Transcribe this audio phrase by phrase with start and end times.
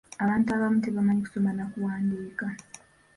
[0.23, 2.45] Abantu abamu tebamanyi kusoma na kuwandiika.